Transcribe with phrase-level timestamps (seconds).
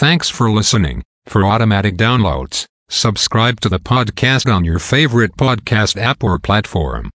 [0.00, 1.02] Thanks for listening.
[1.26, 7.10] For automatic downloads, subscribe to the podcast on your favorite podcast app or platform.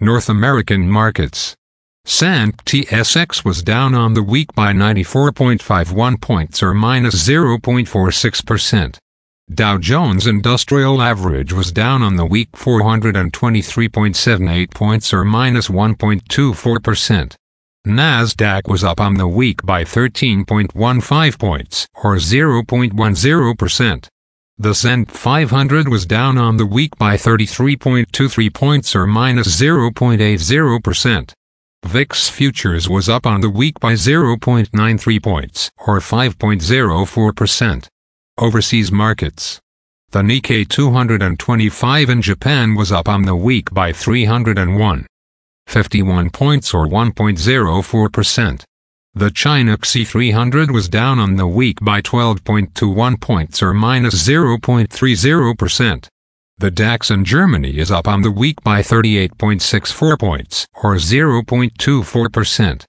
[0.00, 1.54] North American markets.
[2.06, 8.96] Sant TSX was down on the week by 94.51 points or minus 0.46%.
[9.52, 17.36] Dow Jones Industrial Average was down on the week 423.78 points or minus 1.24%.
[17.86, 24.08] Nasdaq was up on the week by 13.15 points or 0.10%.
[24.58, 31.32] The S&P 500 was down on the week by 33.23 points or minus 0.80%.
[31.86, 37.88] VIX futures was up on the week by 0.93 points or 5.04%.
[38.36, 39.58] Overseas markets.
[40.10, 45.06] The Nikkei 225 in Japan was up on the week by 301.
[45.70, 48.64] 51 points or 1.04%.
[49.14, 56.08] The China CSI 300 was down on the week by 12.21 points or minus 0.30%.
[56.58, 62.84] The DAX in Germany is up on the week by 38.64 points or 0.24%.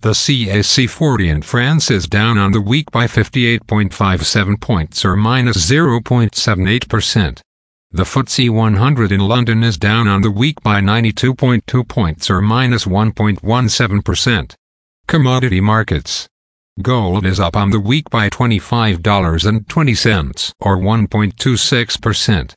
[0.00, 5.70] The CAC 40 in France is down on the week by 58.57 points or minus
[5.70, 7.40] 0.78%.
[7.94, 12.86] The FTSE 100 in London is down on the week by 92.2 points or minus
[12.86, 14.54] 1.17%.
[15.06, 16.28] Commodity markets.
[16.82, 22.54] Gold is up on the week by $25.20 or 1.26%.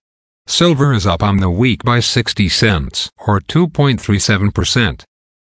[0.47, 5.03] Silver is up on the week by 60 cents or 2.37%.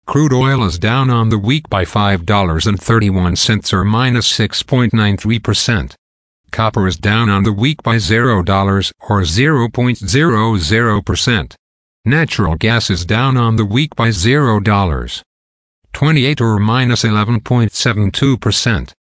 [0.05, 5.95] Crude oil is down on the week by $5.31 or minus 6.93%.
[6.51, 11.55] Copper is down on the week by $0 or 0.00%.
[12.05, 15.23] Natural gas is down on the week by $0.
[15.93, 18.91] 28 or minus 11.72%.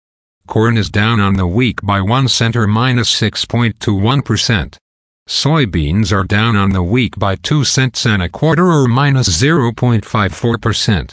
[0.47, 4.77] Corn is down on the week by 1 cent or minus 6.21%.
[5.29, 11.13] Soybeans are down on the week by 2 cents and a quarter or minus 0.54%.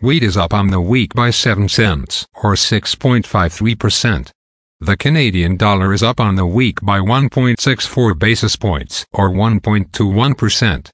[0.00, 4.30] Wheat is up on the week by 7 cents or 6.53%.
[4.84, 10.90] The Canadian dollar is up on the week by 1.64 basis points or 1.21%.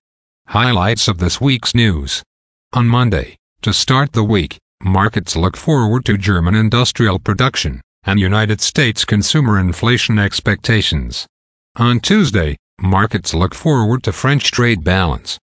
[0.49, 2.22] Highlights of this week's news.
[2.75, 8.60] On Monday, to start the week, markets look forward to German industrial production and United
[8.60, 11.26] States consumer inflation expectations.
[11.76, 15.38] On Tuesday, markets look forward to French trade balance.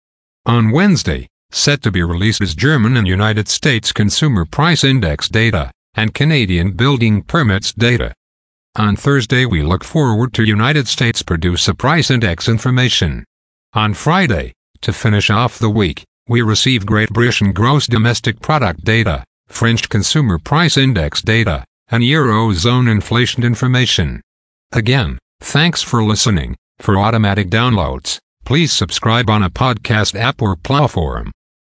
[0.46, 5.72] On Wednesday, set to be released is German and United States consumer price index data
[5.96, 8.14] and Canadian building permits data.
[8.76, 13.24] On Thursday, we look forward to United States producer price index information.
[13.72, 19.24] On Friday, to finish off the week, we receive Great Britain gross domestic product data,
[19.48, 24.20] French consumer price index data, and Eurozone inflation information.
[24.72, 26.56] Again, Thanks for listening.
[26.78, 31.30] For automatic downloads, please subscribe on a podcast app or platform.